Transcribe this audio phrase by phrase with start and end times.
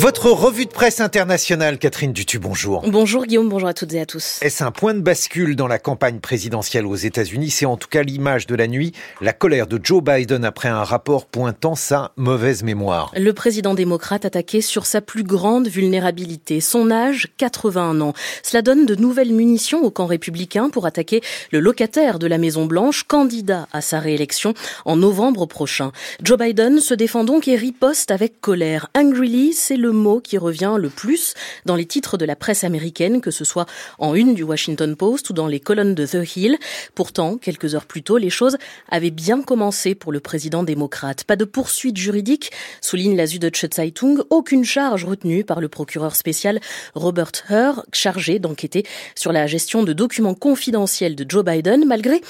[0.00, 2.84] Votre revue de presse internationale, Catherine Dutu, bonjour.
[2.86, 4.38] Bonjour Guillaume, bonjour à toutes et à tous.
[4.42, 7.50] Est-ce un point de bascule dans la campagne présidentielle aux États-Unis?
[7.50, 10.84] C'est en tout cas l'image de la nuit, la colère de Joe Biden après un
[10.84, 13.10] rapport pointant sa mauvaise mémoire.
[13.16, 18.12] Le président démocrate attaqué sur sa plus grande vulnérabilité, son âge, 81 ans.
[18.44, 23.02] Cela donne de nouvelles munitions au camp républicain pour attaquer le locataire de la Maison-Blanche,
[23.02, 24.54] candidat à sa réélection
[24.84, 25.90] en novembre prochain.
[26.22, 28.90] Joe Biden se défend donc et riposte avec colère.
[28.96, 31.32] Angrily, c'est le le mot qui revient le plus
[31.64, 33.64] dans les titres de la presse américaine, que ce soit
[33.98, 36.58] en une du Washington Post ou dans les colonnes de The Hill.
[36.94, 38.58] Pourtant, quelques heures plus tôt, les choses
[38.90, 41.24] avaient bien commencé pour le président démocrate.
[41.24, 42.50] Pas de poursuite juridique,
[42.82, 46.60] souligne la Süddeutsche Zeitung, aucune charge retenue par le procureur spécial
[46.94, 48.84] Robert Hur, chargé d'enquêter
[49.14, 52.20] sur la gestion de documents confidentiels de Joe Biden, malgré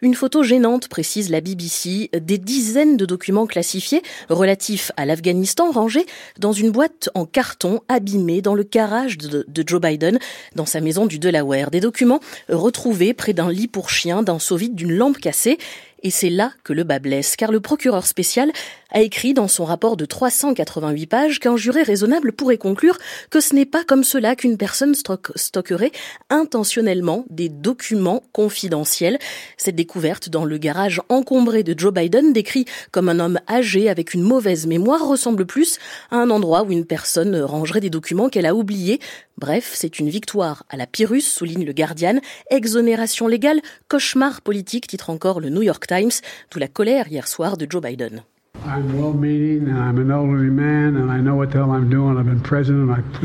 [0.00, 6.06] une photo gênante, précise la BBC, des dizaines de documents classifiés relatifs à l'Afghanistan rangés
[6.38, 10.18] dans une boîte en carton abîmée dans le garage de, Joe Biden
[10.54, 11.70] dans sa maison du Delaware.
[11.70, 15.58] Des documents retrouvés près d'un lit pour chien, d'un seau vide, d'une lampe cassée
[16.02, 18.52] et c'est là que le bas blesse, car le procureur spécial
[18.90, 22.98] a écrit dans son rapport de 388 pages qu'un juré raisonnable pourrait conclure
[23.30, 25.92] que ce n'est pas comme cela qu'une personne stockerait
[26.30, 29.18] intentionnellement des documents confidentiels.
[29.56, 34.14] Cette découverte dans le garage encombré de Joe Biden, décrit comme un homme âgé avec
[34.14, 35.78] une mauvaise mémoire, ressemble plus
[36.10, 39.00] à un endroit où une personne rangerait des documents qu'elle a oubliés.
[39.36, 42.20] Bref, c'est une victoire à la Pyrrhus, souligne le Guardian.
[42.50, 47.56] Exonération légale, cauchemar politique, titre encore le New York Times, d'où la colère hier soir
[47.56, 48.22] de Joe Biden.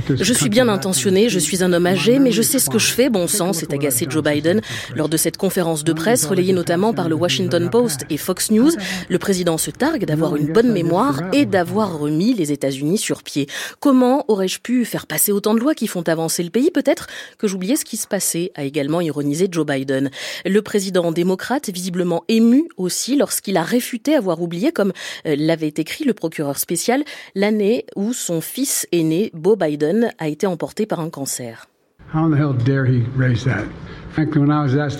[0.10, 2.92] Je suis bien intentionné, je suis un homme âgé, mais je sais ce que je
[2.92, 3.10] fais.
[3.10, 4.62] Bon sang, s'est agacé Joe Biden
[4.96, 8.72] lors de cette conférence de presse relayée notamment par le Washington Post et Fox News.
[9.10, 13.48] Le président se targue d'avoir une bonne mémoire et d'avoir remis les États-Unis sur pied.
[13.80, 16.72] Comment aurais-je pu faire passer autant de lois qui font avancer le pays?
[16.72, 20.10] Peut-être que j'oubliais ce qui se passait, a également ironisé Joe Biden.
[20.46, 24.94] Le président démocrate, visiblement ému aussi lorsqu'il a réfuté avoir oublié, comme
[25.26, 27.04] euh, l'avait écrit le procureur spécial
[27.36, 31.68] l'année où son fils aîné, Beau Biden, a été emporté par un cancer.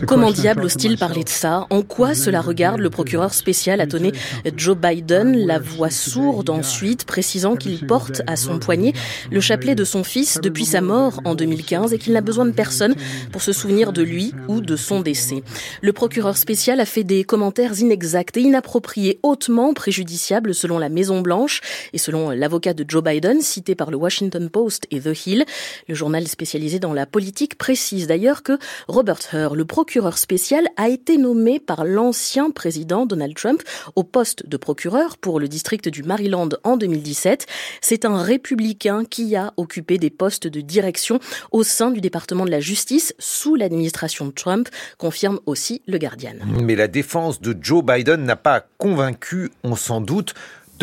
[0.07, 1.68] Comment diable ose-t-il parler de ça?
[1.69, 4.12] En quoi cela regarde le procureur spécial a tonné
[4.57, 8.94] Joe Biden, la voix sourde ensuite, précisant qu'il porte à son poignet
[9.31, 12.52] le chapelet de son fils depuis sa mort en 2015 et qu'il n'a besoin de
[12.52, 12.96] personne
[13.31, 15.44] pour se souvenir de lui ou de son décès.
[15.81, 21.22] Le procureur spécial a fait des commentaires inexacts et inappropriés, hautement préjudiciables selon la Maison
[21.22, 21.62] Blanche
[21.94, 25.46] et selon l'avocat de Joe Biden, cité par le Washington Post et The Hill.
[25.88, 28.57] Le journal spécialisé dans la politique précise d'ailleurs que
[28.88, 29.03] Robert
[29.34, 33.62] Hur, le procureur spécial, a été nommé par l'ancien président Donald Trump
[33.96, 37.46] au poste de procureur pour le district du Maryland en 2017.
[37.81, 41.19] C'est un républicain qui a occupé des postes de direction
[41.52, 46.35] au sein du département de la justice sous l'administration de Trump, confirme aussi le Guardian.
[46.62, 50.34] Mais la défense de Joe Biden n'a pas convaincu, on s'en doute,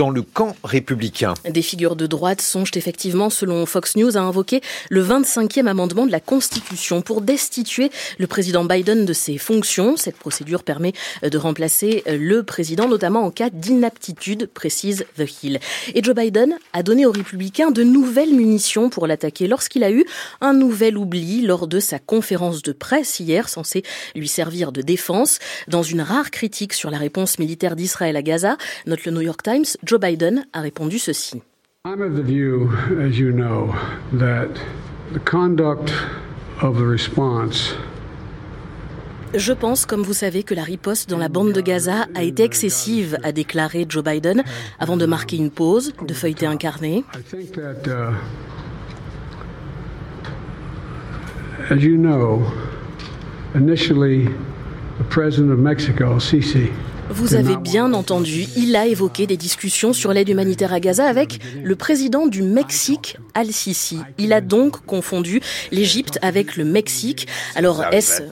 [0.00, 1.34] dans le camp républicain.
[1.46, 6.10] Des figures de droite songent effectivement, selon Fox News, à invoquer le 25e amendement de
[6.10, 9.98] la Constitution pour destituer le président Biden de ses fonctions.
[9.98, 15.60] Cette procédure permet de remplacer le président, notamment en cas d'inaptitude, précise The Hill.
[15.94, 20.06] Et Joe Biden a donné aux républicains de nouvelles munitions pour l'attaquer lorsqu'il a eu
[20.40, 23.82] un nouvel oubli lors de sa conférence de presse hier, censée
[24.14, 25.40] lui servir de défense.
[25.68, 28.56] Dans une rare critique sur la réponse militaire d'Israël à Gaza,
[28.86, 31.42] note le New York Times, Joe Biden a répondu ceci.
[31.84, 32.70] I'm of the view,
[33.04, 33.74] as you know,
[34.12, 34.48] that
[35.12, 35.92] the conduct
[36.62, 37.74] of the response
[39.34, 42.44] je pense, comme vous savez, que la riposte dans la bande de Gaza a été
[42.44, 44.44] excessive, a déclaré Joe Biden,
[44.78, 47.02] avant de marquer une pause, de feuilleter un carnet.
[51.68, 52.44] As you know,
[53.56, 54.28] initially,
[54.98, 56.70] the president of Mexico, Sisi,
[57.10, 61.40] vous avez bien entendu, il a évoqué des discussions sur l'aide humanitaire à Gaza avec
[61.62, 63.98] le président du Mexique, Al-Sisi.
[64.18, 65.40] Il a donc confondu
[65.72, 67.26] l'Égypte avec le Mexique.
[67.56, 68.22] Alors est-ce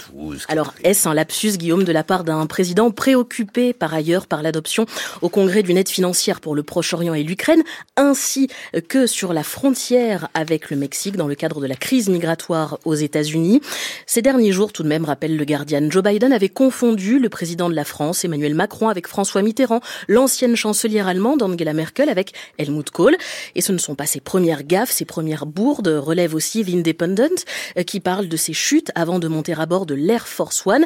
[0.49, 4.87] alors est-ce un lapsus Guillaume de la part d'un président préoccupé par ailleurs par l'adoption
[5.23, 7.63] au Congrès d'une aide financière pour le Proche-Orient et l'Ukraine
[7.97, 8.49] ainsi
[8.89, 12.95] que sur la frontière avec le Mexique dans le cadre de la crise migratoire aux
[12.95, 13.61] États-Unis?
[14.07, 17.69] Ces derniers jours tout de même rappelle le Guardian, Joe Biden avait confondu le président
[17.69, 22.35] de la France Emmanuel Macron Macron avec François Mitterrand, l'ancienne chancelière allemande Angela Merkel avec
[22.59, 23.17] Helmut Kohl.
[23.55, 27.31] Et ce ne sont pas ses premières gaffes, ses premières bourdes, relève aussi l'Independent,
[27.79, 30.85] euh, qui parle de ses chutes avant de monter à bord de l'Air Force One.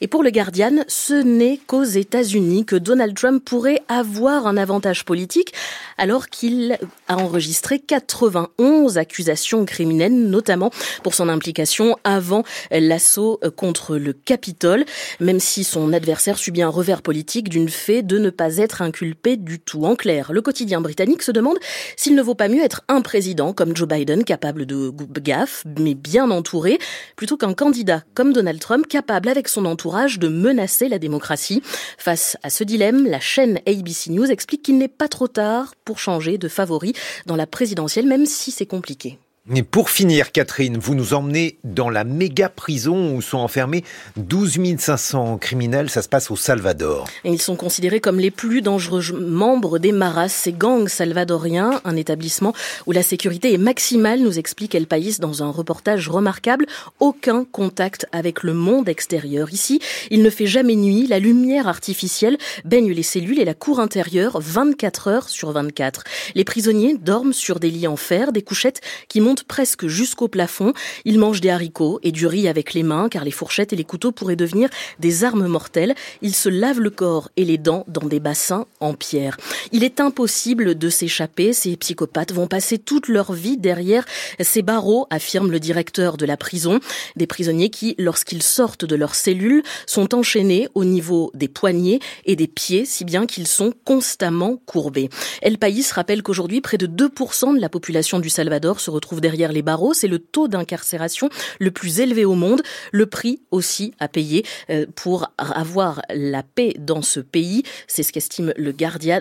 [0.00, 5.04] Et pour le Guardian, ce n'est qu'aux États-Unis que Donald Trump pourrait avoir un avantage
[5.04, 5.54] politique,
[5.98, 10.72] alors qu'il a enregistré 91 accusations criminelles, notamment
[11.04, 12.42] pour son implication avant
[12.72, 14.84] l'assaut contre le Capitole,
[15.20, 19.36] même si son adversaire subit un revers politique d'une fait de ne pas être inculpé
[19.36, 19.84] du tout.
[19.84, 21.58] En clair, le quotidien britannique se demande
[21.96, 25.94] s'il ne vaut pas mieux être un président comme Joe Biden, capable de gaffe, mais
[25.94, 26.78] bien entouré,
[27.16, 31.62] plutôt qu'un candidat comme Donald Trump, capable avec son entourage de menacer la démocratie.
[31.98, 35.98] Face à ce dilemme, la chaîne ABC News explique qu'il n'est pas trop tard pour
[35.98, 36.94] changer de favori
[37.26, 39.18] dans la présidentielle, même si c'est compliqué.
[39.52, 43.82] Et pour finir, Catherine, vous nous emmenez dans la méga prison où sont enfermés
[44.16, 45.90] 12 500 criminels.
[45.90, 47.08] Ça se passe au Salvador.
[47.24, 51.96] Et ils sont considérés comme les plus dangereux membres des Maras, ces gangs salvadoriens, un
[51.96, 52.52] établissement
[52.86, 56.66] où la sécurité est maximale, nous explique El País dans un reportage remarquable.
[57.00, 59.52] Aucun contact avec le monde extérieur.
[59.52, 59.80] Ici,
[60.12, 61.08] il ne fait jamais nuit.
[61.08, 66.04] La lumière artificielle baigne les cellules et la cour intérieure 24 heures sur 24.
[66.36, 70.72] Les prisonniers dorment sur des lits en fer, des couchettes qui montent presque jusqu'au plafond.
[71.04, 73.84] Il mange des haricots et du riz avec les mains car les fourchettes et les
[73.84, 75.94] couteaux pourraient devenir des armes mortelles.
[76.22, 79.36] Il se lave le corps et les dents dans des bassins en pierre.
[79.72, 81.52] Il est impossible de s'échapper.
[81.52, 84.04] Ces psychopathes vont passer toute leur vie derrière
[84.40, 86.80] ces barreaux, affirme le directeur de la prison.
[87.16, 92.36] Des prisonniers qui, lorsqu'ils sortent de leurs cellules, sont enchaînés au niveau des poignets et
[92.36, 95.08] des pieds, si bien qu'ils sont constamment courbés.
[95.42, 99.52] El País rappelle qu'aujourd'hui, près de 2% de la population du Salvador se retrouve derrière
[99.52, 99.94] les barreaux.
[99.94, 101.28] C'est le taux d'incarcération
[101.58, 102.62] le plus élevé au monde.
[102.92, 107.62] Le prix aussi à payer euh, pour avoir la paix dans ce pays.
[107.86, 109.20] C'est ce qu'estime le Guardian,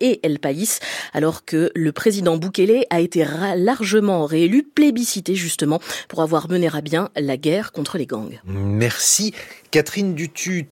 [0.00, 0.78] et El País,
[1.12, 3.24] alors que le président Bukele a été
[3.56, 8.40] largement réélu, plébiscité justement pour avoir mené à bien la guerre contre les gangs.
[8.44, 9.32] Merci.
[9.70, 10.64] Catherine Dutu,